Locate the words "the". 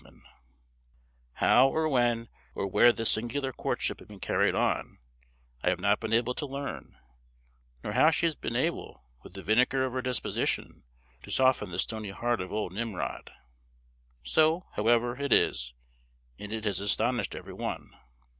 9.33-9.43, 11.69-11.77